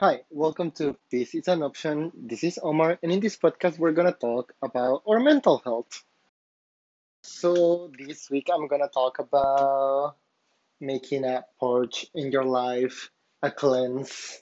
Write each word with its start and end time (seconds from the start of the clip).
Hi, 0.00 0.20
welcome 0.30 0.70
to 0.78 0.96
Peace 1.10 1.34
is 1.34 1.48
an 1.48 1.64
Option. 1.64 2.12
This 2.14 2.44
is 2.44 2.60
Omar, 2.62 3.00
and 3.02 3.10
in 3.10 3.18
this 3.18 3.36
podcast, 3.36 3.80
we're 3.80 3.90
gonna 3.90 4.12
talk 4.12 4.54
about 4.62 5.02
our 5.08 5.18
mental 5.18 5.58
health. 5.58 6.04
So, 7.24 7.90
this 7.98 8.30
week, 8.30 8.46
I'm 8.48 8.68
gonna 8.68 8.86
talk 8.86 9.18
about 9.18 10.14
making 10.78 11.24
a 11.24 11.44
purge 11.58 12.06
in 12.14 12.30
your 12.30 12.44
life, 12.44 13.10
a 13.42 13.50
cleanse, 13.50 14.40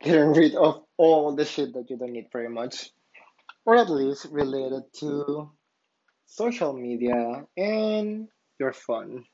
getting 0.00 0.32
rid 0.32 0.54
of 0.54 0.82
all 0.96 1.36
the 1.36 1.44
shit 1.44 1.74
that 1.74 1.90
you 1.90 1.98
don't 1.98 2.12
need 2.12 2.32
very 2.32 2.48
much, 2.48 2.90
or 3.66 3.76
at 3.76 3.90
least 3.90 4.28
related 4.30 4.84
to 5.00 5.50
social 6.24 6.72
media 6.72 7.46
and 7.54 8.28
your 8.58 8.72
phone. 8.72 9.26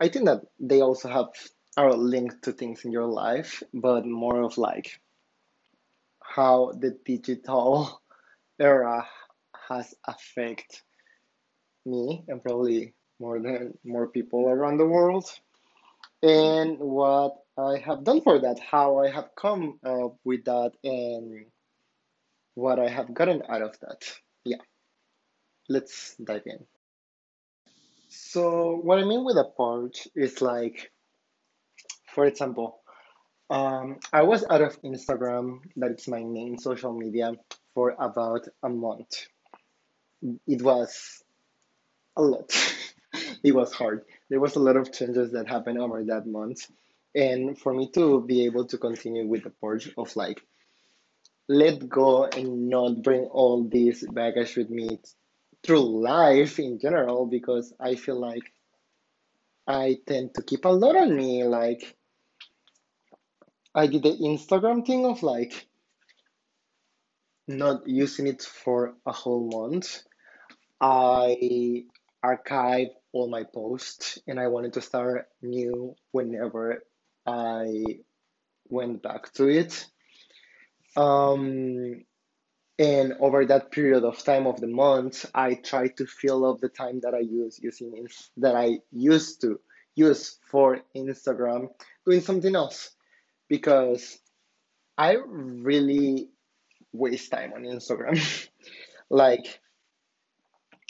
I 0.00 0.08
think 0.08 0.24
that 0.24 0.42
they 0.58 0.80
also 0.80 1.08
have 1.08 1.28
are 1.76 1.92
linked 1.92 2.44
to 2.44 2.52
things 2.52 2.84
in 2.84 2.92
your 2.92 3.06
life, 3.06 3.62
but 3.72 4.06
more 4.06 4.42
of 4.42 4.58
like 4.58 5.00
how 6.20 6.72
the 6.78 6.96
digital 7.04 8.00
era 8.58 9.06
has 9.68 9.94
affected 10.04 10.80
me 11.86 12.24
and 12.28 12.42
probably 12.42 12.94
more 13.20 13.40
than 13.40 13.76
more 13.84 14.08
people 14.08 14.48
around 14.48 14.78
the 14.78 14.86
world 14.86 15.28
and 16.24 16.78
what 16.78 17.36
I 17.58 17.78
have 17.84 18.02
done 18.02 18.22
for 18.22 18.40
that, 18.40 18.58
how 18.58 18.98
I 18.98 19.10
have 19.10 19.28
come 19.36 19.78
up 19.84 20.16
with 20.24 20.44
that 20.46 20.72
and 20.82 21.46
what 22.54 22.78
I 22.78 22.88
have 22.88 23.12
gotten 23.12 23.42
out 23.48 23.60
of 23.60 23.78
that. 23.80 24.10
Yeah, 24.44 24.62
let's 25.68 26.16
dive 26.16 26.46
in. 26.46 26.64
So 28.08 28.76
what 28.76 28.98
I 28.98 29.04
mean 29.04 29.24
with 29.24 29.36
a 29.36 29.44
purge 29.44 30.08
is 30.14 30.40
like, 30.40 30.90
for 32.14 32.26
example, 32.26 32.80
um, 33.50 33.98
I 34.12 34.22
was 34.22 34.44
out 34.48 34.62
of 34.62 34.80
Instagram, 34.82 35.60
that 35.76 35.98
is 35.98 36.08
my 36.08 36.22
main 36.22 36.58
social 36.58 36.92
media, 36.92 37.32
for 37.74 37.94
about 37.98 38.46
a 38.62 38.68
month. 38.68 39.26
It 40.46 40.62
was 40.62 41.22
a 42.16 42.22
lot. 42.22 42.50
it 43.44 43.54
was 43.54 43.72
hard. 43.72 44.04
There 44.30 44.40
was 44.40 44.56
a 44.56 44.60
lot 44.60 44.76
of 44.76 44.92
changes 44.92 45.32
that 45.32 45.48
happened 45.48 45.78
over 45.78 46.02
that 46.04 46.26
month. 46.26 46.66
And 47.14 47.58
for 47.58 47.74
me 47.74 47.90
to 47.92 48.22
be 48.22 48.46
able 48.46 48.66
to 48.66 48.78
continue 48.78 49.26
with 49.26 49.44
the 49.44 49.50
purge 49.50 49.92
of 49.96 50.16
like 50.16 50.42
let 51.48 51.88
go 51.88 52.24
and 52.24 52.68
not 52.70 53.02
bring 53.02 53.24
all 53.24 53.64
this 53.64 54.04
baggage 54.10 54.56
with 54.56 54.70
me 54.70 54.98
through 55.62 56.02
life 56.02 56.58
in 56.58 56.78
general 56.78 57.26
because 57.26 57.72
I 57.78 57.96
feel 57.96 58.18
like 58.18 58.42
I 59.66 59.98
tend 60.06 60.34
to 60.34 60.42
keep 60.42 60.64
a 60.64 60.68
lot 60.68 60.96
on 60.96 61.14
me. 61.14 61.44
Like 61.44 61.96
I 63.74 63.88
did 63.88 64.04
the 64.04 64.10
Instagram 64.10 64.86
thing 64.86 65.04
of 65.04 65.22
like 65.22 65.66
not 67.48 67.88
using 67.88 68.28
it 68.28 68.42
for 68.42 68.94
a 69.04 69.12
whole 69.12 69.50
month. 69.52 70.02
I 70.80 71.84
archived 72.24 72.94
all 73.12 73.28
my 73.28 73.42
posts 73.42 74.18
and 74.26 74.38
I 74.38 74.46
wanted 74.46 74.74
to 74.74 74.80
start 74.80 75.28
new 75.42 75.96
whenever 76.12 76.84
I 77.26 77.84
went 78.68 79.02
back 79.02 79.32
to 79.34 79.48
it. 79.48 79.86
Um, 80.96 82.04
and 82.78 83.14
over 83.20 83.44
that 83.46 83.72
period 83.72 84.04
of 84.04 84.22
time 84.22 84.46
of 84.46 84.60
the 84.60 84.68
month, 84.68 85.26
I 85.34 85.54
tried 85.54 85.96
to 85.96 86.06
fill 86.06 86.46
up 86.46 86.60
the 86.60 86.68
time 86.68 87.00
that 87.00 87.14
I 87.14 87.20
use 87.20 87.58
using 87.60 88.06
that 88.36 88.54
I 88.54 88.78
used 88.92 89.40
to 89.40 89.60
use 89.96 90.38
for 90.48 90.80
Instagram 90.96 91.68
doing 92.04 92.20
something 92.20 92.54
else 92.54 92.94
because 93.48 94.18
I 94.96 95.16
really 95.26 96.28
waste 96.92 97.30
time 97.30 97.52
on 97.54 97.62
Instagram. 97.62 98.20
like 99.10 99.60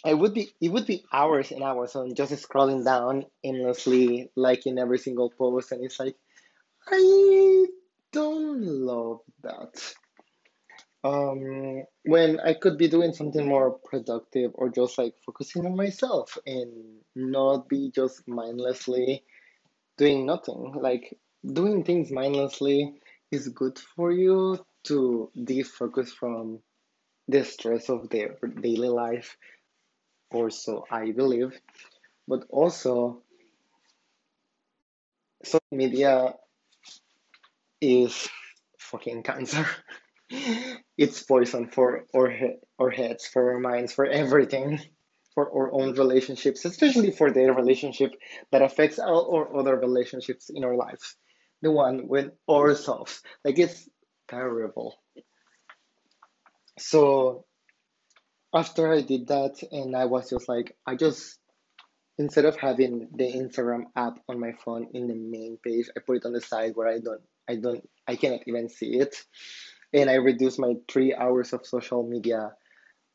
I 0.05 0.13
would 0.13 0.35
be 0.35 0.53
it 0.61 0.69
would 0.69 0.87
be 0.87 1.05
hours 1.13 1.51
and 1.51 1.63
hours 1.63 1.97
on 1.97 2.15
just 2.15 2.33
scrolling 2.47 2.85
down 2.85 3.25
endlessly, 3.43 4.31
liking 4.37 4.79
every 4.79 4.99
single 4.99 5.31
post, 5.31 5.73
and 5.73 5.85
it's 5.85 5.99
like 5.99 6.17
I 6.87 7.67
don't 8.13 8.63
love 8.63 9.21
that. 9.43 9.95
Um, 11.03 11.85
when 12.05 12.41
I 12.41 12.55
could 12.55 12.79
be 12.79 12.89
doing 12.89 13.13
something 13.13 13.47
more 13.47 13.79
productive 13.85 14.53
or 14.55 14.71
just 14.71 14.97
like 14.97 15.15
focusing 15.25 15.67
on 15.67 15.77
myself 15.77 16.39
and 16.47 16.71
not 17.15 17.69
be 17.69 17.91
just 17.95 18.27
mindlessly 18.27 19.23
doing 19.99 20.25
nothing. 20.27 20.75
Like 20.81 21.19
doing 21.53 21.85
things 21.85 22.11
mindlessly 22.11 22.95
is 23.31 23.49
good 23.49 23.79
for 23.79 24.13
you 24.13 24.65
to 24.85 25.31
defocus 25.37 26.09
from 26.11 26.61
the 27.29 27.45
stress 27.45 27.91
of 27.91 28.11
their 28.11 28.37
daily 28.63 28.89
life, 28.89 29.37
or 30.33 30.51
so 30.51 30.85
I 30.91 31.13
believe. 31.13 31.61
But 32.29 32.47
also, 32.51 33.23
social 35.45 35.61
media 35.71 36.35
is 37.81 38.29
fucking 38.79 39.23
cancer. 39.23 39.67
It's 40.99 41.23
poison 41.23 41.69
for 41.69 42.07
our, 42.15 42.31
he- 42.31 42.57
our 42.79 42.91
heads, 42.91 43.27
for 43.27 43.53
our 43.53 43.61
minds, 43.61 43.93
for 43.93 44.07
everything, 44.07 44.81
for 45.35 45.51
our 45.53 45.73
own 45.73 45.95
relationships, 45.95 46.65
especially 46.65 47.11
for 47.13 47.31
the 47.31 47.53
relationship 47.53 48.13
that 48.51 48.63
affects 48.63 48.99
all 48.99 49.35
our 49.35 49.57
other 49.57 49.77
relationships 49.77 50.51
in 50.51 50.65
our 50.65 50.75
lives. 50.77 51.17
The 51.65 51.73
one 51.73 52.09
with 52.09 52.31
ourselves. 52.49 53.23
Like 53.45 53.59
it's 53.59 53.89
terrible. 54.29 55.01
So 56.79 57.47
after 58.53 58.93
I 58.93 59.01
did 59.01 59.29
that, 59.29 59.63
and 59.73 59.97
I 59.97 60.05
was 60.05 60.29
just 60.29 60.47
like, 60.49 60.77
I 60.87 60.95
just, 60.95 61.39
instead 62.19 62.45
of 62.45 62.57
having 62.57 63.09
the 63.17 63.33
Instagram 63.33 63.85
app 63.97 64.19
on 64.29 64.39
my 64.39 64.53
phone 64.65 64.89
in 64.93 65.09
the 65.09 65.15
main 65.15 65.59
page, 65.65 65.89
I 65.97 66.01
put 66.01 66.19
it 66.19 66.27
on 66.27 66.35
the 66.35 66.41
side 66.41 66.73
where 66.75 66.89
I 66.89 66.99
don't, 67.01 67.23
I 67.49 67.57
don't, 67.57 67.89
I 68.07 68.17
cannot 68.17 68.41
even 68.47 68.69
see 68.69 68.99
it. 68.99 69.17
And 69.93 70.11
I 70.11 70.15
reduced 70.15 70.59
my 70.59 70.75
three 70.87 71.15
hours 71.15 71.53
of 71.55 71.67
social 71.67 72.03
media 72.07 72.53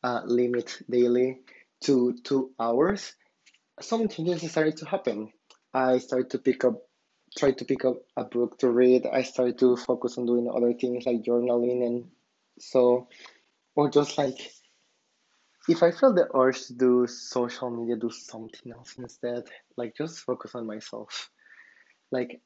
uh, 0.02 0.22
limit 0.24 0.82
daily 0.88 1.38
to 1.82 2.14
two 2.24 2.50
hours, 2.58 3.14
some 3.80 4.08
changes 4.08 4.50
started 4.50 4.76
to 4.78 4.86
happen. 4.86 5.32
I 5.72 5.98
started 5.98 6.30
to 6.30 6.38
pick 6.38 6.64
up, 6.64 6.82
try 7.38 7.52
to 7.52 7.64
pick 7.64 7.84
up 7.84 7.96
a 8.16 8.24
book 8.24 8.58
to 8.58 8.70
read. 8.70 9.06
I 9.06 9.22
started 9.22 9.58
to 9.58 9.76
focus 9.76 10.18
on 10.18 10.26
doing 10.26 10.50
other 10.52 10.72
things 10.72 11.06
like 11.06 11.22
journaling 11.22 11.86
and 11.86 12.10
so, 12.58 13.08
or 13.74 13.90
just 13.90 14.18
like 14.18 14.52
if 15.68 15.82
I 15.82 15.90
feel 15.92 16.12
the 16.12 16.28
urge 16.34 16.66
to 16.66 16.74
do 16.74 17.06
social 17.06 17.70
media, 17.70 17.96
do 17.96 18.10
something 18.10 18.72
else 18.72 18.96
instead. 18.98 19.44
Like 19.76 19.96
just 19.96 20.20
focus 20.20 20.54
on 20.54 20.66
myself. 20.66 21.30
Like 22.10 22.40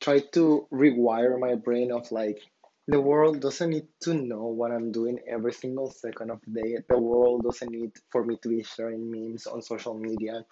try 0.00 0.20
to 0.32 0.68
rewire 0.72 1.38
my 1.38 1.56
brain 1.56 1.90
of 1.90 2.10
like 2.12 2.38
the 2.86 3.00
world 3.00 3.40
doesn't 3.40 3.70
need 3.70 3.88
to 4.00 4.14
know 4.14 4.46
what 4.46 4.70
I'm 4.70 4.92
doing 4.92 5.18
every 5.28 5.52
single 5.52 5.90
second 5.90 6.30
of 6.30 6.40
the 6.46 6.62
day. 6.62 6.76
The 6.88 6.98
world 6.98 7.42
doesn't 7.42 7.70
need 7.70 7.92
for 8.10 8.24
me 8.24 8.38
to 8.42 8.48
be 8.48 8.62
sharing 8.62 9.10
memes 9.10 9.46
on 9.46 9.60
social 9.60 9.94
media 9.98 10.46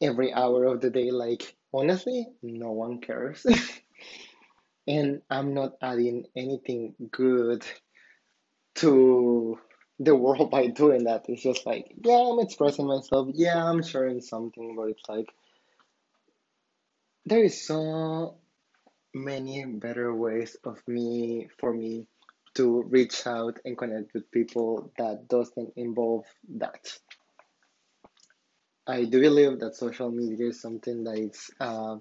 every 0.00 0.32
hour 0.32 0.66
of 0.66 0.80
the 0.80 0.90
day. 0.90 1.10
Like 1.10 1.56
honestly, 1.72 2.26
no 2.42 2.72
one 2.72 3.00
cares. 3.00 3.46
and 4.86 5.22
I'm 5.30 5.54
not 5.54 5.72
adding 5.82 6.26
anything 6.36 6.94
good 7.10 7.64
to 8.76 9.58
the 9.98 10.16
world 10.16 10.50
by 10.50 10.68
doing 10.68 11.04
that. 11.04 11.26
It's 11.28 11.42
just 11.42 11.66
like, 11.66 11.92
yeah, 12.02 12.30
I'm 12.32 12.40
expressing 12.40 12.86
myself. 12.86 13.28
Yeah, 13.34 13.62
I'm 13.62 13.82
sharing 13.82 14.20
something, 14.20 14.74
but 14.76 14.88
it's 14.90 15.08
like 15.08 15.28
there 17.26 17.44
is 17.44 17.66
so 17.66 18.38
many 19.14 19.64
better 19.64 20.14
ways 20.14 20.56
of 20.64 20.80
me 20.86 21.48
for 21.58 21.72
me 21.72 22.06
to 22.54 22.82
reach 22.82 23.26
out 23.26 23.58
and 23.64 23.76
connect 23.76 24.12
with 24.14 24.30
people 24.30 24.92
that 24.98 25.28
doesn't 25.28 25.72
involve 25.76 26.24
that. 26.56 26.98
I 28.90 29.04
do 29.04 29.20
believe 29.20 29.60
that 29.60 29.76
social 29.76 30.10
media 30.10 30.48
is 30.48 30.60
something 30.60 31.04
that 31.04 31.16
is 31.16 31.48
a 31.60 31.64
uh, 31.64 31.96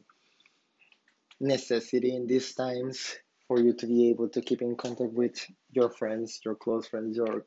necessity 1.40 2.16
in 2.16 2.26
these 2.26 2.56
times 2.56 3.16
for 3.48 3.60
you 3.60 3.74
to 3.74 3.86
be 3.86 4.10
able 4.10 4.30
to 4.30 4.42
keep 4.42 4.64
in 4.64 4.76
contact 4.76 5.14
with 5.14 5.38
your 5.72 5.92
friends, 5.92 6.40
your 6.44 6.56
close 6.56 6.88
friends, 6.88 7.16
your 7.16 7.46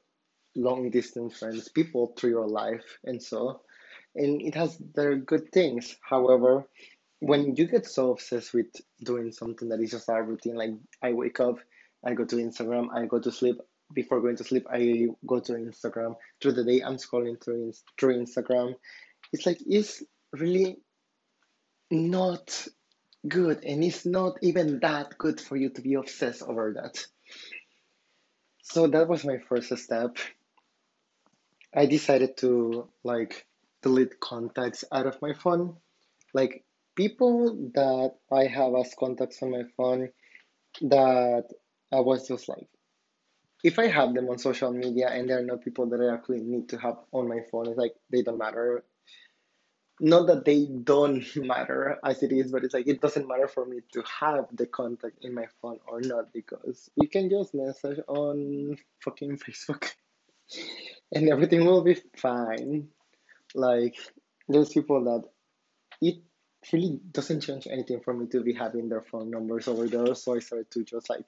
long 0.54 0.90
distance 0.90 1.40
friends, 1.40 1.68
people 1.68 2.14
through 2.16 2.30
your 2.30 2.46
life, 2.46 2.84
and 3.02 3.20
so. 3.20 3.62
And 4.14 4.40
it 4.42 4.54
has 4.54 4.78
their 4.94 5.16
good 5.16 5.50
things. 5.52 5.96
However, 6.08 6.68
when 7.18 7.56
you 7.56 7.66
get 7.66 7.86
so 7.86 8.12
obsessed 8.12 8.54
with 8.54 8.70
doing 9.02 9.32
something 9.32 9.68
that 9.70 9.80
is 9.80 9.90
just 9.90 10.08
a 10.08 10.22
routine, 10.22 10.54
like 10.54 10.74
I 11.02 11.14
wake 11.14 11.40
up, 11.40 11.56
I 12.06 12.14
go 12.14 12.24
to 12.26 12.36
Instagram, 12.36 12.88
I 12.94 13.06
go 13.06 13.18
to 13.18 13.32
sleep. 13.32 13.56
Before 13.92 14.20
going 14.20 14.36
to 14.36 14.44
sleep, 14.44 14.66
I 14.72 15.08
go 15.26 15.40
to 15.40 15.52
Instagram. 15.52 16.14
Through 16.40 16.52
the 16.52 16.64
day, 16.64 16.80
I'm 16.80 16.96
scrolling 16.96 17.42
through 17.42 17.72
through 17.98 18.24
Instagram. 18.24 18.74
It's 19.32 19.46
like 19.46 19.58
it's 19.67 20.02
really 20.32 20.79
not 21.90 22.67
good 23.29 23.64
and 23.64 23.84
it's 23.84 24.05
not 24.05 24.38
even 24.43 24.81
that 24.81 25.17
good 25.19 25.40
for 25.40 25.56
you 25.56 25.70
to 25.70 25.81
be 25.81 25.94
obsessed 25.94 26.43
over 26.43 26.75
that. 26.75 27.05
So 28.62 28.87
that 28.87 29.08
was 29.08 29.25
my 29.25 29.38
first 29.49 29.76
step. 29.76 30.17
I 31.75 31.87
decided 31.87 32.37
to 32.38 32.88
like 33.05 33.46
delete 33.82 34.20
contacts 34.20 34.84
out 34.93 35.06
of 35.06 35.20
my 35.23 35.32
phone. 35.32 35.76
Like 36.34 36.64
people 36.94 37.70
that 37.75 38.14
I 38.31 38.46
have 38.46 38.75
as 38.75 38.94
contacts 38.99 39.43
on 39.43 39.50
my 39.50 39.64
phone 39.76 40.11
that 40.82 41.44
I 41.93 42.00
was 42.00 42.29
just 42.29 42.49
like, 42.49 42.69
if 43.62 43.79
I 43.79 43.87
have 43.87 44.14
them 44.14 44.29
on 44.29 44.38
social 44.38 44.73
media 44.73 45.08
and 45.08 45.29
they're 45.29 45.44
not 45.44 45.62
people 45.62 45.87
that 45.90 46.00
I 46.00 46.14
actually 46.14 46.40
need 46.40 46.69
to 46.70 46.79
have 46.79 46.96
on 47.12 47.29
my 47.29 47.40
phone, 47.50 47.69
it's 47.69 47.79
like 47.79 47.94
they 48.11 48.23
don't 48.23 48.38
matter. 48.38 48.84
Not 50.04 50.26
that 50.26 50.44
they 50.44 50.66
don't 50.66 51.25
matter 51.37 51.96
as 52.04 52.25
it 52.25 52.32
is, 52.32 52.50
but 52.50 52.64
it's 52.64 52.75
like 52.75 52.88
it 52.88 53.00
doesn't 53.00 53.28
matter 53.28 53.46
for 53.46 53.64
me 53.64 53.82
to 53.93 54.02
have 54.20 54.46
the 54.52 54.66
contact 54.66 55.25
in 55.25 55.32
my 55.32 55.46
phone 55.62 55.78
or 55.87 56.00
not 56.00 56.32
because 56.32 56.90
we 56.96 57.06
can 57.06 57.31
just 57.31 57.54
message 57.54 58.00
on 58.08 58.76
fucking 58.99 59.38
Facebook 59.38 59.93
and 61.12 61.28
everything 61.28 61.64
will 61.64 61.84
be 61.84 61.96
fine. 62.16 62.88
Like 63.54 63.94
there's 64.49 64.70
people 64.70 65.04
that 65.04 65.22
it 66.05 66.16
really 66.72 66.98
doesn't 67.12 67.43
change 67.43 67.69
anything 67.70 68.00
for 68.00 68.12
me 68.12 68.26
to 68.26 68.43
be 68.43 68.55
having 68.55 68.88
their 68.88 69.02
phone 69.02 69.31
numbers 69.31 69.69
over 69.69 69.87
there. 69.87 70.16
So 70.16 70.34
I 70.34 70.40
started 70.40 70.69
to 70.72 70.82
just 70.82 71.10
like 71.10 71.26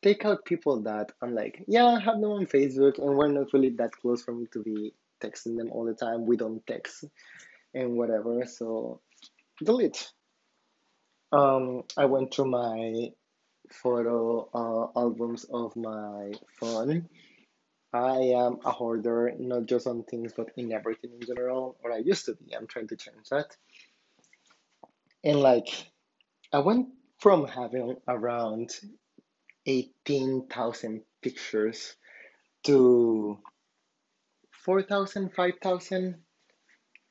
take 0.00 0.24
out 0.24 0.46
people 0.46 0.80
that 0.84 1.12
I'm 1.20 1.34
like, 1.34 1.62
yeah, 1.68 1.84
I 1.84 2.00
have 2.00 2.22
them 2.22 2.30
on 2.30 2.46
Facebook 2.46 2.96
and 2.96 3.18
we're 3.18 3.28
not 3.28 3.52
really 3.52 3.70
that 3.76 3.92
close 3.92 4.22
for 4.22 4.32
me 4.32 4.46
to 4.54 4.62
be 4.62 4.94
texting 5.20 5.58
them 5.58 5.70
all 5.72 5.84
the 5.84 5.92
time. 5.92 6.24
We 6.24 6.38
don't 6.38 6.66
text 6.66 7.04
and 7.74 7.96
whatever. 7.96 8.44
So 8.46 9.00
delete. 9.62 10.10
Um, 11.32 11.82
I 11.96 12.06
went 12.06 12.32
to 12.32 12.44
my 12.44 13.12
photo 13.70 14.48
uh, 14.54 14.98
albums 14.98 15.44
of 15.44 15.76
my 15.76 16.32
phone. 16.58 17.08
I 17.92 18.34
am 18.36 18.58
a 18.64 18.70
hoarder, 18.70 19.32
not 19.38 19.66
just 19.66 19.86
on 19.86 20.04
things, 20.04 20.32
but 20.36 20.50
in 20.56 20.72
everything 20.72 21.10
in 21.20 21.26
general, 21.26 21.76
or 21.82 21.92
I 21.92 21.98
used 21.98 22.26
to 22.26 22.34
be. 22.34 22.54
I'm 22.54 22.66
trying 22.66 22.88
to 22.88 22.96
change 22.96 23.28
that. 23.30 23.56
And 25.24 25.40
like, 25.40 25.68
I 26.52 26.58
went 26.60 26.88
from 27.18 27.46
having 27.46 27.96
around 28.06 28.70
18,000 29.66 31.02
pictures 31.22 31.96
to 32.64 33.38
4,000, 34.52 35.32
5,000. 35.34 36.16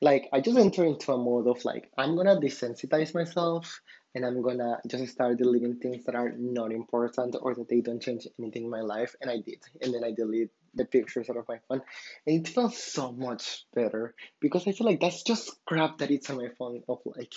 Like, 0.00 0.28
I 0.32 0.40
just 0.40 0.58
enter 0.58 0.84
into 0.84 1.12
a 1.12 1.18
mode 1.18 1.48
of 1.48 1.64
like, 1.64 1.90
I'm 1.98 2.16
gonna 2.16 2.36
desensitize 2.36 3.14
myself 3.14 3.80
and 4.14 4.24
I'm 4.24 4.42
gonna 4.42 4.78
just 4.86 5.12
start 5.12 5.38
deleting 5.38 5.76
things 5.76 6.04
that 6.04 6.14
are 6.14 6.32
not 6.36 6.72
important 6.72 7.36
or 7.40 7.54
that 7.54 7.68
they 7.68 7.80
don't 7.80 8.00
change 8.00 8.26
anything 8.38 8.64
in 8.64 8.70
my 8.70 8.80
life. 8.80 9.16
And 9.20 9.30
I 9.30 9.38
did. 9.38 9.58
And 9.82 9.92
then 9.92 10.04
I 10.04 10.12
delete 10.12 10.50
the 10.74 10.84
pictures 10.84 11.28
out 11.28 11.36
of 11.36 11.48
my 11.48 11.58
phone. 11.68 11.82
And 12.26 12.46
it 12.46 12.48
feels 12.48 12.78
so 12.78 13.10
much 13.12 13.64
better 13.74 14.14
because 14.40 14.68
I 14.68 14.72
feel 14.72 14.86
like 14.86 15.00
that's 15.00 15.22
just 15.24 15.56
crap 15.66 15.98
that 15.98 16.10
it's 16.10 16.30
on 16.30 16.36
my 16.36 16.48
phone 16.56 16.82
of 16.88 17.00
like, 17.04 17.34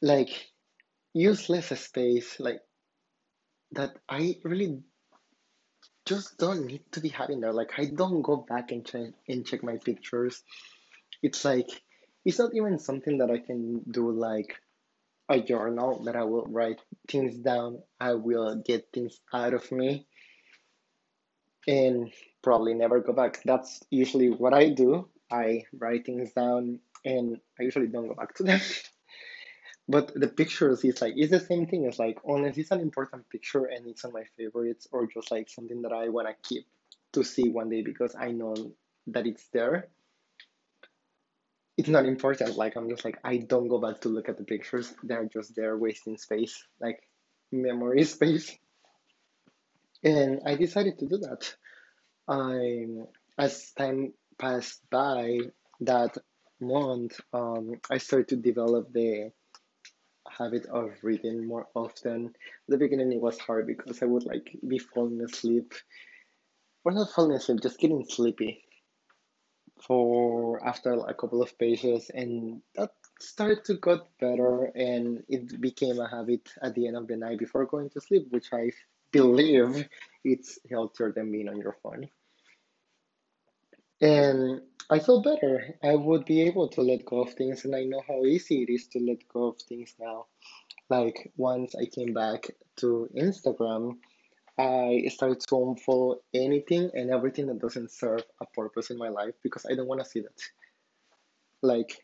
like 0.00 0.30
useless 1.12 1.68
space, 1.80 2.40
like 2.40 2.60
that 3.72 3.92
I 4.08 4.36
really 4.42 4.80
just 6.06 6.38
don't 6.38 6.66
need 6.66 6.82
to 6.92 7.00
be 7.00 7.08
having 7.08 7.40
there. 7.40 7.52
Like 7.52 7.72
I 7.78 7.84
don't 7.84 8.22
go 8.22 8.36
back 8.36 8.72
and 8.72 8.84
check 8.84 9.12
and 9.28 9.46
check 9.46 9.62
my 9.62 9.76
pictures. 9.76 10.42
It's 11.22 11.44
like 11.44 11.68
it's 12.24 12.38
not 12.38 12.54
even 12.54 12.78
something 12.78 13.18
that 13.18 13.30
I 13.30 13.38
can 13.38 13.82
do 13.90 14.10
like 14.12 14.54
a 15.28 15.40
journal 15.40 16.04
that 16.04 16.16
I 16.16 16.24
will 16.24 16.46
write 16.46 16.80
things 17.08 17.38
down. 17.38 17.82
I 18.00 18.14
will 18.14 18.56
get 18.56 18.88
things 18.92 19.20
out 19.32 19.54
of 19.54 19.70
me 19.72 20.06
and 21.66 22.12
probably 22.42 22.74
never 22.74 23.00
go 23.00 23.12
back. 23.12 23.42
That's 23.44 23.80
usually 23.90 24.30
what 24.30 24.54
I 24.54 24.70
do. 24.70 25.08
I 25.30 25.64
write 25.78 26.06
things 26.06 26.32
down 26.32 26.80
and 27.04 27.38
I 27.58 27.62
usually 27.64 27.86
don't 27.86 28.08
go 28.08 28.14
back 28.14 28.34
to 28.36 28.42
them. 28.44 28.60
But 29.88 30.14
the 30.14 30.28
pictures 30.28 30.84
is 30.84 31.02
like 31.02 31.14
it's 31.16 31.32
the 31.32 31.40
same 31.40 31.66
thing. 31.66 31.84
It's 31.84 31.98
like 31.98 32.18
unless 32.24 32.56
it's 32.58 32.70
an 32.70 32.80
important 32.80 33.28
picture 33.28 33.64
and 33.64 33.86
it's 33.88 34.04
on 34.04 34.12
my 34.12 34.22
favorites 34.36 34.86
or 34.92 35.06
just 35.06 35.30
like 35.32 35.48
something 35.48 35.82
that 35.82 35.92
I 35.92 36.08
wanna 36.08 36.34
keep 36.44 36.66
to 37.12 37.24
see 37.24 37.48
one 37.48 37.70
day 37.70 37.82
because 37.82 38.14
I 38.16 38.30
know 38.30 38.54
that 39.08 39.26
it's 39.26 39.48
there. 39.52 39.88
It's 41.76 41.88
not 41.88 42.06
important. 42.06 42.56
Like 42.56 42.76
I'm 42.76 42.88
just 42.88 43.04
like 43.04 43.18
I 43.24 43.38
don't 43.38 43.68
go 43.68 43.80
back 43.80 44.00
to 44.02 44.08
look 44.08 44.28
at 44.28 44.36
the 44.38 44.44
pictures. 44.44 44.94
They're 45.02 45.28
just 45.32 45.56
there 45.56 45.76
wasting 45.78 46.16
space, 46.18 46.62
like 46.80 47.00
memory 47.52 48.04
space. 48.16 48.56
And 50.04 50.40
I 50.46 50.54
decided 50.56 50.98
to 50.98 51.06
do 51.06 51.18
that. 51.18 51.54
I 52.28 52.86
as 53.38 53.72
time 53.72 54.12
passed 54.38 54.80
by 54.90 55.38
that 55.80 56.16
month, 56.60 57.20
um, 57.32 57.72
I 57.90 57.98
started 57.98 58.28
to 58.28 58.36
develop 58.36 58.92
the 58.92 59.30
habit 60.28 60.66
of 60.66 60.92
reading 61.02 61.46
more 61.46 61.66
often. 61.74 62.34
the 62.68 62.78
beginning 62.78 63.12
it 63.12 63.20
was 63.20 63.38
hard 63.38 63.66
because 63.66 64.02
I 64.02 64.06
would 64.06 64.24
like 64.24 64.56
be 64.66 64.78
falling 64.78 65.20
asleep, 65.22 65.72
or 66.84 66.92
not 66.92 67.10
falling 67.12 67.36
asleep, 67.36 67.60
just 67.62 67.78
getting 67.78 68.04
sleepy 68.06 68.62
for 69.82 70.64
after 70.66 70.92
a 70.92 71.14
couple 71.14 71.42
of 71.42 71.58
pages, 71.58 72.10
and 72.10 72.62
that 72.74 72.92
started 73.20 73.64
to 73.66 73.74
get 73.74 74.00
better, 74.18 74.64
and 74.74 75.22
it 75.28 75.60
became 75.60 75.98
a 75.98 76.08
habit 76.08 76.48
at 76.62 76.74
the 76.74 76.86
end 76.86 76.96
of 76.96 77.06
the 77.06 77.16
night 77.16 77.38
before 77.38 77.66
going 77.66 77.90
to 77.90 78.00
sleep, 78.00 78.28
which 78.30 78.52
I 78.52 78.72
believe 79.12 79.88
it's 80.24 80.58
healthier 80.70 81.12
than 81.12 81.32
being 81.32 81.48
on 81.48 81.58
your 81.58 81.76
phone. 81.82 82.08
And 84.00 84.62
I 84.88 84.98
feel 84.98 85.22
better. 85.22 85.76
I 85.82 85.94
would 85.94 86.24
be 86.24 86.42
able 86.42 86.68
to 86.68 86.80
let 86.82 87.04
go 87.04 87.20
of 87.20 87.34
things, 87.34 87.64
and 87.64 87.76
I 87.76 87.84
know 87.84 88.02
how 88.06 88.24
easy 88.24 88.62
it 88.62 88.72
is 88.72 88.86
to 88.88 88.98
let 88.98 89.28
go 89.28 89.48
of 89.48 89.58
things 89.60 89.94
now. 90.00 90.26
Like 90.88 91.30
once 91.36 91.74
I 91.76 91.84
came 91.86 92.12
back 92.12 92.50
to 92.76 93.08
Instagram, 93.14 93.98
I 94.58 95.08
started 95.08 95.40
to 95.40 95.54
unfollow 95.54 96.16
anything 96.34 96.90
and 96.94 97.10
everything 97.10 97.46
that 97.46 97.60
doesn't 97.60 97.90
serve 97.90 98.22
a 98.40 98.46
purpose 98.46 98.90
in 98.90 98.98
my 98.98 99.08
life 99.08 99.34
because 99.42 99.66
I 99.70 99.74
don't 99.74 99.88
want 99.88 100.02
to 100.02 100.08
see 100.08 100.20
that. 100.20 100.40
Like 101.62 101.96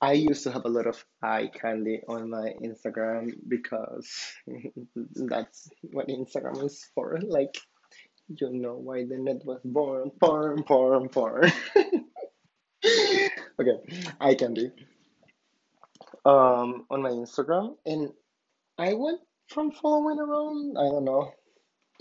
I 0.00 0.12
used 0.12 0.42
to 0.44 0.52
have 0.52 0.66
a 0.66 0.68
lot 0.68 0.86
of 0.86 1.02
eye 1.22 1.50
candy 1.52 2.02
on 2.08 2.28
my 2.28 2.52
Instagram 2.62 3.32
because 3.48 4.34
that's 5.14 5.68
what 5.80 6.08
Instagram 6.08 6.62
is 6.64 6.84
for. 6.94 7.18
Like 7.22 7.56
you 8.28 8.50
know 8.50 8.74
why 8.74 9.04
the 9.04 9.16
net 9.18 9.44
was 9.44 9.60
born. 9.64 10.10
Porn, 10.20 10.62
porn, 10.64 11.08
porn. 11.08 11.52
okay, 12.84 13.78
eye 14.20 14.34
candy. 14.34 14.70
Um, 16.24 16.86
on 16.90 17.02
my 17.02 17.10
Instagram, 17.10 17.76
and 17.84 18.10
I 18.78 18.94
went 18.94 19.20
from 19.54 19.70
following 19.70 20.18
around 20.18 20.76
I 20.76 20.90
don't 20.90 21.04
know 21.04 21.32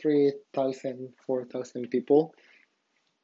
3,000, 0.01 1.13
4,000 1.25 1.89
people 1.89 2.33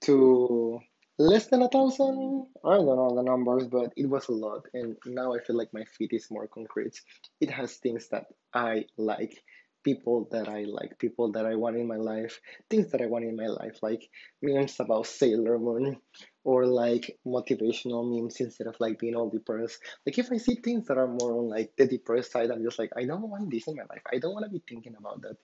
to 0.01 0.79
less 1.17 1.47
than 1.47 1.63
a 1.63 1.67
thousand. 1.67 2.45
I 2.63 2.75
don't 2.75 2.85
know 2.85 3.15
the 3.15 3.23
numbers, 3.23 3.67
but 3.67 3.91
it 3.97 4.07
was 4.07 4.29
a 4.29 4.33
lot. 4.33 4.67
And 4.73 4.95
now 5.05 5.33
I 5.33 5.39
feel 5.39 5.57
like 5.57 5.73
my 5.73 5.83
feed 5.83 6.13
is 6.13 6.29
more 6.29 6.47
concrete. 6.47 7.01
It 7.41 7.49
has 7.49 7.73
things 7.77 8.07
that 8.09 8.27
I 8.53 8.85
like, 8.97 9.43
people 9.83 10.27
that 10.31 10.47
I 10.49 10.63
like, 10.63 10.99
people 10.99 11.31
that 11.33 11.45
I 11.45 11.55
want 11.55 11.77
in 11.77 11.87
my 11.87 11.97
life, 11.97 12.39
things 12.69 12.91
that 12.91 13.01
I 13.01 13.07
want 13.07 13.25
in 13.25 13.35
my 13.35 13.47
life, 13.47 13.77
like 13.81 14.09
memes 14.41 14.79
about 14.79 15.07
Sailor 15.07 15.57
Moon 15.59 15.97
or 16.43 16.65
like 16.65 17.17
motivational 17.25 18.03
memes 18.09 18.39
instead 18.39 18.67
of 18.67 18.75
like 18.79 18.99
being 18.99 19.15
all 19.15 19.29
depressed. 19.29 19.79
Like 20.05 20.17
if 20.17 20.31
I 20.31 20.37
see 20.37 20.55
things 20.55 20.87
that 20.87 20.97
are 20.97 21.07
more 21.07 21.33
on 21.37 21.49
like 21.49 21.71
the 21.77 21.87
depressed 21.87 22.31
side, 22.31 22.51
I'm 22.51 22.63
just 22.63 22.79
like, 22.79 22.91
I 22.97 23.05
don't 23.05 23.29
want 23.29 23.51
this 23.51 23.67
in 23.67 23.75
my 23.75 23.83
life. 23.89 24.03
I 24.11 24.19
don't 24.19 24.33
want 24.33 24.45
to 24.45 24.51
be 24.51 24.63
thinking 24.67 24.95
about 24.97 25.21
that 25.21 25.37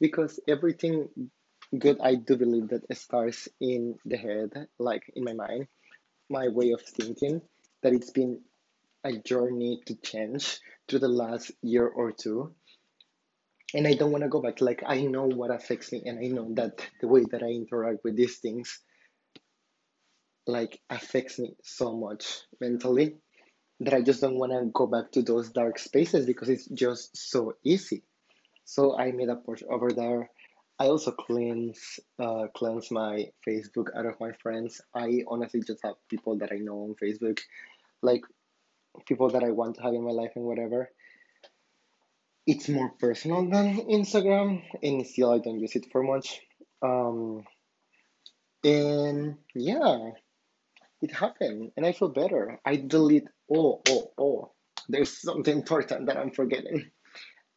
because 0.00 0.40
everything 0.48 1.08
good 1.78 1.98
I 2.02 2.16
do 2.16 2.36
believe 2.36 2.68
that 2.68 2.84
it 2.90 2.96
starts 2.98 3.48
in 3.60 3.96
the 4.04 4.16
head, 4.16 4.68
like 4.78 5.02
in 5.14 5.24
my 5.24 5.32
mind, 5.34 5.68
my 6.30 6.48
way 6.48 6.72
of 6.72 6.82
thinking, 6.82 7.42
that 7.82 7.92
it's 7.92 8.10
been 8.10 8.40
a 9.04 9.12
journey 9.18 9.80
to 9.86 9.94
change 9.96 10.60
through 10.88 11.00
the 11.00 11.08
last 11.08 11.52
year 11.62 11.86
or 11.88 12.12
two. 12.12 12.54
And 13.74 13.86
I 13.86 13.94
don't 13.94 14.12
want 14.12 14.22
to 14.22 14.28
go 14.28 14.42
back. 14.42 14.60
Like 14.60 14.82
I 14.86 15.02
know 15.02 15.26
what 15.26 15.50
affects 15.50 15.92
me 15.92 16.02
and 16.04 16.18
I 16.18 16.28
know 16.28 16.52
that 16.54 16.86
the 17.00 17.08
way 17.08 17.24
that 17.30 17.42
I 17.42 17.48
interact 17.48 18.04
with 18.04 18.16
these 18.16 18.38
things 18.38 18.78
like 20.46 20.80
affects 20.90 21.38
me 21.38 21.54
so 21.62 21.96
much 21.96 22.40
mentally 22.60 23.16
that 23.80 23.94
I 23.94 24.02
just 24.02 24.20
don't 24.20 24.38
want 24.38 24.52
to 24.52 24.70
go 24.72 24.86
back 24.86 25.12
to 25.12 25.22
those 25.22 25.50
dark 25.50 25.78
spaces 25.78 26.26
because 26.26 26.48
it's 26.48 26.66
just 26.66 27.16
so 27.16 27.54
easy. 27.64 28.02
So 28.64 28.96
I 28.96 29.12
made 29.12 29.28
a 29.28 29.36
post 29.36 29.64
over 29.68 29.90
there. 29.90 30.30
I 30.78 30.86
also 30.86 31.12
cleanse 31.12 32.00
uh, 32.18 32.46
cleanse 32.54 32.90
my 32.90 33.26
Facebook 33.46 33.88
out 33.96 34.06
of 34.06 34.18
my 34.20 34.32
friends. 34.32 34.80
I 34.94 35.22
honestly 35.28 35.62
just 35.66 35.80
have 35.84 35.94
people 36.08 36.38
that 36.38 36.50
I 36.52 36.56
know 36.56 36.84
on 36.84 36.94
Facebook. 37.02 37.40
Like 38.02 38.22
people 39.06 39.30
that 39.30 39.44
I 39.44 39.50
want 39.50 39.76
to 39.76 39.82
have 39.82 39.94
in 39.94 40.04
my 40.04 40.10
life 40.10 40.32
and 40.36 40.44
whatever. 40.44 40.90
It's 42.46 42.68
more 42.68 42.90
personal 42.98 43.48
than 43.48 43.78
Instagram, 43.88 44.62
and 44.82 45.06
still 45.06 45.32
I 45.32 45.38
don't 45.38 45.60
use 45.60 45.76
it 45.76 45.86
for 45.92 46.02
much. 46.02 46.40
Um, 46.82 47.44
and 48.64 49.36
yeah, 49.54 50.10
it 51.00 51.12
happened, 51.12 51.72
and 51.76 51.86
I 51.86 51.92
feel 51.92 52.08
better. 52.08 52.58
I 52.64 52.76
delete. 52.76 53.28
Oh, 53.52 53.80
oh, 53.88 54.10
oh. 54.18 54.52
There's 54.88 55.20
something 55.22 55.56
important 55.56 56.06
that 56.06 56.16
I'm 56.16 56.32
forgetting. 56.32 56.90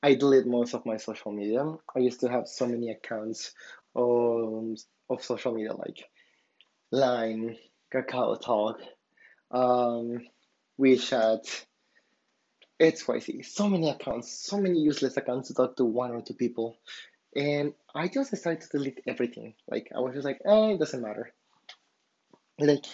I 0.04 0.13
delete 0.13 0.46
most 0.46 0.75
of 0.75 0.86
my 0.86 0.98
social 0.98 1.32
media. 1.32 1.65
I 1.96 2.00
used 2.00 2.20
to 2.20 2.30
have 2.30 2.48
so 2.48 2.68
many 2.68 2.92
accounts 2.92 3.54
um, 3.96 4.75
of 5.10 5.24
social 5.24 5.54
media 5.54 5.74
like 5.74 6.06
Line, 6.92 7.58
Kakao 7.92 8.39
Talk, 8.39 8.80
um, 9.50 10.22
WeChat, 10.80 11.65
XYZ. 12.79 13.46
So 13.46 13.70
many 13.70 13.89
accounts, 13.89 14.32
so 14.32 14.60
many 14.60 14.79
useless 14.79 15.17
accounts 15.17 15.48
to 15.48 15.53
talk 15.53 15.75
to 15.77 15.86
one 15.86 16.12
or 16.12 16.22
two 16.22 16.34
people. 16.34 16.77
And 17.36 17.74
I 17.94 18.08
just 18.08 18.32
decided 18.32 18.62
to 18.62 18.77
delete 18.77 19.01
everything. 19.08 19.55
Like 19.70 19.91
I 19.96 20.00
was 20.00 20.13
just 20.13 20.25
like, 20.25 20.39
eh, 20.46 20.74
it 20.74 20.79
doesn't 20.79 21.01
matter. 21.01 21.34
Like 22.60 22.86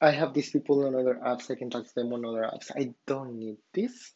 I 0.00 0.12
have 0.12 0.32
these 0.32 0.50
people 0.50 0.86
on 0.86 0.94
other 0.94 1.20
apps, 1.24 1.50
I 1.50 1.56
can 1.56 1.70
talk 1.70 1.86
to 1.86 1.94
them 1.94 2.12
on 2.12 2.24
other 2.24 2.42
apps. 2.42 2.70
I 2.76 2.94
don't 3.06 3.38
need 3.38 3.56
this. 3.74 4.12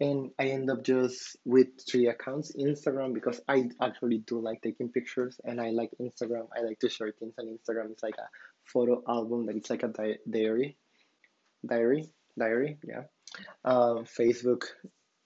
And 0.00 0.30
I 0.38 0.50
end 0.50 0.70
up 0.70 0.84
just 0.84 1.36
with 1.44 1.68
three 1.90 2.06
accounts 2.06 2.54
Instagram 2.56 3.14
because 3.14 3.40
I 3.48 3.68
actually 3.82 4.18
do 4.18 4.40
like 4.40 4.62
taking 4.62 4.90
pictures 4.90 5.40
and 5.44 5.60
I 5.60 5.70
like 5.70 5.90
Instagram. 6.00 6.46
I 6.56 6.62
like 6.62 6.78
to 6.80 6.88
share 6.88 7.10
things 7.10 7.34
on 7.40 7.46
Instagram. 7.46 7.90
It's 7.90 8.04
like 8.04 8.16
a 8.16 8.28
photo 8.64 9.02
album 9.08 9.46
that 9.46 9.56
it's 9.56 9.70
like 9.70 9.82
a 9.82 9.88
di- 9.88 10.18
diary, 10.30 10.76
diary, 11.66 12.10
diary, 12.38 12.78
yeah. 12.84 13.04
Um, 13.64 14.04
Facebook 14.04 14.64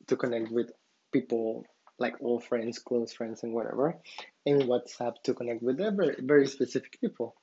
to 0.06 0.16
connect 0.16 0.50
with 0.50 0.70
people 1.12 1.64
like 1.98 2.16
old 2.20 2.44
friends, 2.44 2.78
close 2.78 3.12
friends, 3.12 3.42
and 3.42 3.52
whatever. 3.52 3.96
And 4.44 4.62
WhatsApp 4.62 5.22
to 5.24 5.34
connect 5.34 5.62
with 5.62 5.78
very, 5.78 6.16
very 6.18 6.46
specific 6.48 7.00
people. 7.00 7.34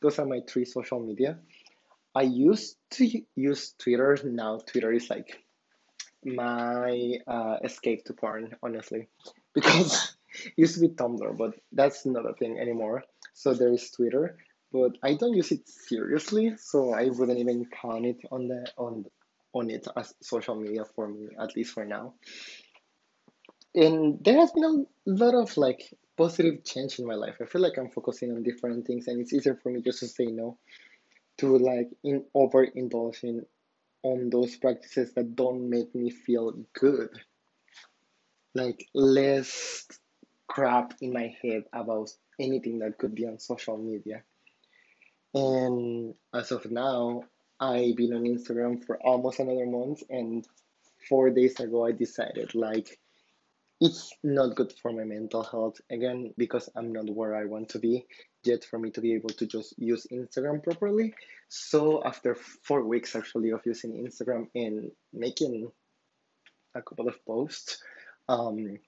Those 0.00 0.18
are 0.18 0.26
my 0.26 0.40
three 0.48 0.64
social 0.64 1.00
media. 1.00 1.38
I 2.14 2.22
used 2.22 2.76
to 2.92 3.22
use 3.34 3.74
Twitter. 3.78 4.18
Now 4.24 4.58
Twitter 4.58 4.92
is 4.92 5.10
like 5.10 5.44
my 6.24 7.18
uh, 7.26 7.56
escape 7.62 8.04
to 8.06 8.14
porn, 8.14 8.56
honestly, 8.62 9.08
because 9.54 10.16
it 10.46 10.52
used 10.56 10.74
to 10.74 10.80
be 10.80 10.88
Tumblr, 10.88 11.36
but 11.36 11.54
that's 11.72 12.06
not 12.06 12.28
a 12.28 12.34
thing 12.34 12.58
anymore. 12.58 13.04
So 13.34 13.52
there 13.52 13.72
is 13.72 13.90
Twitter, 13.90 14.38
but 14.72 14.92
I 15.02 15.14
don't 15.14 15.34
use 15.34 15.52
it 15.52 15.68
seriously, 15.68 16.54
so 16.58 16.94
I 16.94 17.10
wouldn't 17.10 17.38
even 17.38 17.66
count 17.66 18.06
it 18.06 18.20
on 18.32 18.48
the 18.48 18.66
on 18.78 19.04
on 19.56 19.70
it 19.70 19.86
as 19.96 20.14
social 20.20 20.54
media 20.54 20.84
for 20.84 21.08
me, 21.08 21.28
at 21.40 21.56
least 21.56 21.72
for 21.72 21.84
now. 21.84 22.14
And 23.74 24.22
there 24.24 24.38
has 24.38 24.52
been 24.52 24.64
a 24.64 25.10
lot 25.10 25.34
of 25.34 25.56
like 25.56 25.92
positive 26.16 26.64
change 26.64 26.98
in 26.98 27.06
my 27.06 27.14
life. 27.14 27.36
I 27.40 27.46
feel 27.46 27.60
like 27.60 27.76
I'm 27.78 27.90
focusing 27.90 28.32
on 28.32 28.42
different 28.42 28.86
things, 28.86 29.06
and 29.08 29.20
it's 29.20 29.32
easier 29.32 29.58
for 29.62 29.70
me 29.70 29.82
just 29.82 30.00
to 30.00 30.08
say 30.08 30.26
no 30.26 30.58
to 31.38 31.58
like 31.58 31.90
in 32.02 32.24
overindulging 32.34 33.44
on 34.02 34.30
those 34.30 34.56
practices 34.56 35.12
that 35.14 35.36
don't 35.36 35.68
make 35.68 35.94
me 35.94 36.10
feel 36.10 36.52
good. 36.72 37.10
Like 38.54 38.86
less 38.94 39.86
crap 40.46 40.94
in 41.00 41.12
my 41.12 41.34
head 41.42 41.64
about 41.72 42.10
anything 42.38 42.78
that 42.78 42.98
could 42.98 43.14
be 43.14 43.26
on 43.26 43.38
social 43.38 43.76
media. 43.76 44.22
And 45.34 46.14
as 46.32 46.52
of 46.52 46.70
now, 46.70 47.24
I've 47.58 47.96
been 47.96 48.12
on 48.12 48.24
Instagram 48.24 48.84
for 48.84 48.98
almost 48.98 49.40
another 49.40 49.66
month, 49.66 50.02
and 50.10 50.46
four 51.08 51.30
days 51.30 51.58
ago, 51.60 51.86
I 51.86 51.92
decided 51.92 52.54
like 52.54 52.98
it's 53.80 54.12
not 54.22 54.56
good 54.56 54.72
for 54.80 54.92
my 54.92 55.04
mental 55.04 55.42
health 55.42 55.80
again 55.90 56.32
because 56.38 56.68
I'm 56.74 56.92
not 56.92 57.10
where 57.10 57.34
I 57.36 57.44
want 57.44 57.70
to 57.70 57.78
be 57.78 58.06
yet 58.42 58.64
for 58.64 58.78
me 58.78 58.90
to 58.92 59.00
be 59.00 59.14
able 59.14 59.30
to 59.30 59.46
just 59.46 59.74
use 59.78 60.06
Instagram 60.10 60.62
properly. 60.62 61.14
So 61.48 62.02
after 62.04 62.34
four 62.34 62.82
weeks 62.82 63.14
actually 63.14 63.50
of 63.50 63.60
using 63.66 63.92
Instagram 63.92 64.48
and 64.54 64.92
making 65.12 65.70
a 66.74 66.82
couple 66.82 67.08
of 67.08 67.24
posts, 67.26 67.82
um, 68.28 68.78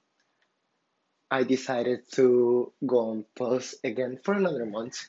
I 1.30 1.42
decided 1.42 2.10
to 2.12 2.72
go 2.86 3.10
on 3.10 3.24
pause 3.36 3.74
again 3.84 4.18
for 4.22 4.34
another 4.34 4.64
month, 4.64 5.08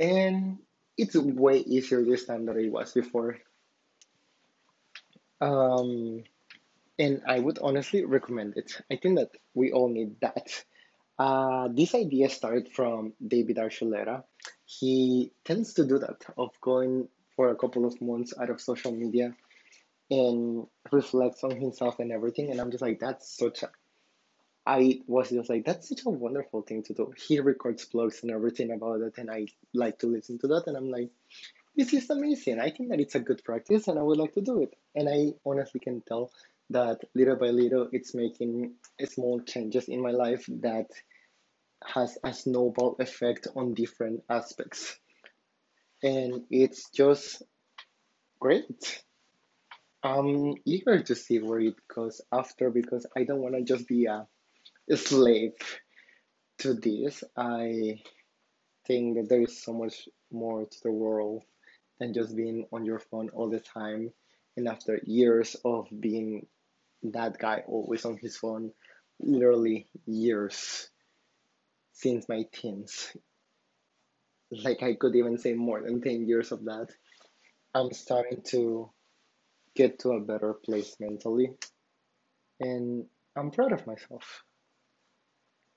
and 0.00 0.58
it's 0.96 1.16
way 1.16 1.58
easier 1.58 2.04
this 2.04 2.24
time 2.24 2.46
than 2.46 2.58
it 2.58 2.70
was 2.70 2.92
before. 2.92 3.38
Um, 5.40 6.24
and 6.98 7.22
I 7.26 7.38
would 7.38 7.58
honestly 7.60 8.04
recommend 8.04 8.56
it. 8.56 8.80
I 8.90 8.96
think 8.96 9.18
that 9.18 9.30
we 9.54 9.72
all 9.72 9.88
need 9.88 10.20
that. 10.20 10.64
Uh, 11.18 11.68
this 11.68 11.94
idea 11.94 12.28
started 12.28 12.68
from 12.72 13.12
David 13.26 13.56
Archuleta. 13.56 14.24
He 14.64 15.32
tends 15.44 15.74
to 15.74 15.84
do 15.84 15.98
that 15.98 16.24
of 16.36 16.50
going 16.60 17.08
for 17.36 17.50
a 17.50 17.56
couple 17.56 17.84
of 17.84 18.00
months 18.00 18.34
out 18.40 18.50
of 18.50 18.60
social 18.60 18.92
media 18.92 19.34
and 20.10 20.66
reflects 20.90 21.42
on 21.42 21.56
himself 21.56 21.98
and 21.98 22.12
everything. 22.12 22.50
And 22.50 22.60
I'm 22.60 22.70
just 22.70 22.82
like, 22.82 23.00
that's 23.00 23.36
such 23.36 23.62
a 23.62 23.70
I 24.64 25.00
was 25.06 25.30
just 25.30 25.50
like, 25.50 25.64
that's 25.64 25.88
such 25.88 26.02
a 26.06 26.10
wonderful 26.10 26.62
thing 26.62 26.84
to 26.84 26.94
do. 26.94 27.12
He 27.16 27.40
records 27.40 27.88
blogs 27.92 28.22
and 28.22 28.30
everything 28.30 28.70
about 28.70 29.00
it, 29.00 29.18
and 29.18 29.30
I 29.30 29.46
like 29.74 29.98
to 30.00 30.06
listen 30.06 30.38
to 30.40 30.46
that. 30.48 30.64
And 30.66 30.76
I'm 30.76 30.90
like, 30.90 31.10
this 31.76 31.92
is 31.92 32.08
amazing. 32.10 32.60
I 32.60 32.70
think 32.70 32.90
that 32.90 33.00
it's 33.00 33.14
a 33.14 33.20
good 33.20 33.42
practice, 33.44 33.88
and 33.88 33.98
I 33.98 34.02
would 34.02 34.18
like 34.18 34.34
to 34.34 34.40
do 34.40 34.62
it. 34.62 34.74
And 34.94 35.08
I 35.08 35.34
honestly 35.44 35.80
can 35.80 36.02
tell 36.02 36.30
that 36.70 37.00
little 37.14 37.36
by 37.36 37.48
little, 37.48 37.88
it's 37.92 38.14
making 38.14 38.74
small 39.04 39.40
changes 39.40 39.88
in 39.88 40.00
my 40.00 40.12
life 40.12 40.44
that 40.60 40.86
has 41.84 42.16
a 42.22 42.32
snowball 42.32 42.96
effect 43.00 43.48
on 43.56 43.74
different 43.74 44.22
aspects. 44.30 44.96
And 46.02 46.44
it's 46.50 46.88
just 46.90 47.42
great. 48.38 49.02
I'm 50.02 50.54
eager 50.64 51.02
to 51.02 51.14
see 51.14 51.38
where 51.38 51.60
it 51.60 51.76
goes 51.92 52.20
after 52.32 52.70
because 52.70 53.06
I 53.16 53.24
don't 53.24 53.40
want 53.40 53.54
to 53.54 53.62
just 53.62 53.86
be 53.86 54.06
a 54.06 54.26
slave 54.94 55.52
to 56.58 56.74
this. 56.74 57.24
I 57.36 58.00
think 58.86 59.16
that 59.16 59.28
there 59.28 59.42
is 59.42 59.62
so 59.62 59.72
much 59.72 60.08
more 60.30 60.64
to 60.64 60.76
the 60.82 60.92
world 60.92 61.42
than 61.98 62.14
just 62.14 62.36
being 62.36 62.66
on 62.72 62.84
your 62.84 62.98
phone 62.98 63.28
all 63.30 63.50
the 63.50 63.60
time. 63.60 64.12
And 64.56 64.68
after 64.68 65.00
years 65.04 65.56
of 65.64 65.88
being 65.98 66.46
that 67.04 67.38
guy 67.38 67.62
always 67.66 68.04
on 68.04 68.16
his 68.18 68.36
phone, 68.36 68.72
literally 69.20 69.88
years 70.06 70.88
since 71.92 72.28
my 72.28 72.44
teens, 72.52 73.16
like 74.50 74.82
I 74.82 74.94
could 74.94 75.14
even 75.16 75.38
say 75.38 75.54
more 75.54 75.80
than 75.80 76.00
10 76.00 76.26
years 76.26 76.52
of 76.52 76.64
that, 76.64 76.88
I'm 77.74 77.92
starting 77.92 78.42
to 78.48 78.90
get 79.74 80.00
to 80.00 80.10
a 80.10 80.20
better 80.20 80.54
place 80.54 80.96
mentally. 81.00 81.52
And 82.60 83.06
I'm 83.36 83.50
proud 83.50 83.72
of 83.72 83.86
myself. 83.86 84.42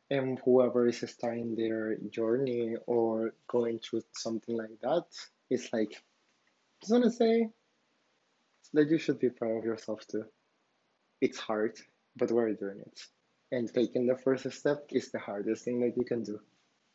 And 0.10 0.40
whoever 0.46 0.88
is 0.88 1.04
starting 1.08 1.56
their 1.56 1.98
journey 2.12 2.76
or 2.86 3.34
going 3.48 3.80
through 3.80 4.04
something 4.14 4.56
like 4.56 4.80
that, 4.82 5.06
it's 5.50 5.74
like, 5.74 6.02
just 6.82 6.92
want 6.92 7.06
to 7.06 7.12
say 7.12 7.50
that 8.74 8.90
you 8.90 9.00
should 9.00 9.20
be 9.20 9.30
proud 9.30 9.58
of 9.58 9.66
yourself 9.66 10.06
too. 10.08 10.26
It's 11.22 11.40
hard, 11.40 11.80
but 12.16 12.32
we're 12.32 12.54
doing 12.54 12.82
it. 12.82 13.02
And 13.52 13.72
taking 13.74 14.06
the 14.06 14.18
first 14.18 14.52
step 14.52 14.86
is 14.90 15.12
the 15.12 15.20
hardest 15.20 15.66
thing 15.66 15.80
that 15.82 15.98
you 15.98 16.04
can 16.04 16.24
do. 16.24 16.40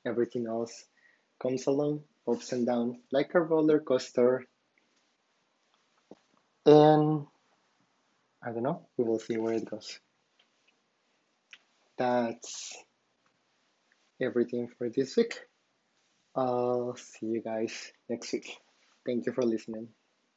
Everything 0.07 0.47
else 0.47 0.85
comes 1.43 1.67
along, 1.67 2.03
ups 2.29 2.53
and 2.53 2.67
downs, 2.67 2.97
like 3.11 3.35
a 3.35 3.41
roller 3.41 3.81
coaster. 3.81 4.47
And 6.65 7.27
I 8.43 8.53
don't 8.53 8.63
know, 8.63 8.87
we 8.97 9.05
will 9.05 9.19
see 9.19 9.37
where 9.37 9.55
it 9.55 9.69
goes. 9.69 9.99
That's 11.99 12.73
everything 14.21 14.69
for 14.79 14.89
this 14.89 15.17
week. 15.17 15.39
I'll 16.37 16.97
see 16.97 17.27
you 17.27 17.43
guys 17.43 17.93
next 18.09 18.33
week. 18.33 18.57
Thank 19.07 19.27
you 19.27 19.33
for 19.33 19.43
listening. 19.43 19.89